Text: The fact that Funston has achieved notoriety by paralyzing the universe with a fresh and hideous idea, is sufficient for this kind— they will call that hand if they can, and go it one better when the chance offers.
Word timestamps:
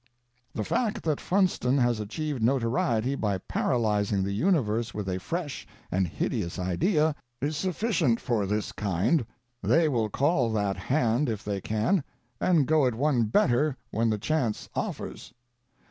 The 0.55 0.63
fact 0.63 1.03
that 1.03 1.21
Funston 1.21 1.77
has 1.77 1.99
achieved 1.99 2.41
notoriety 2.41 3.13
by 3.13 3.37
paralyzing 3.37 4.23
the 4.23 4.31
universe 4.31 4.95
with 4.95 5.07
a 5.07 5.19
fresh 5.19 5.67
and 5.91 6.07
hideous 6.07 6.57
idea, 6.57 7.13
is 7.39 7.55
sufficient 7.55 8.19
for 8.19 8.47
this 8.47 8.71
kind— 8.71 9.23
they 9.71 9.87
will 9.87 10.09
call 10.09 10.51
that 10.53 10.75
hand 10.75 11.29
if 11.29 11.43
they 11.45 11.61
can, 11.61 12.03
and 12.39 12.65
go 12.65 12.87
it 12.87 12.95
one 12.95 13.25
better 13.25 13.77
when 13.91 14.09
the 14.09 14.17
chance 14.17 14.67
offers. 14.73 15.33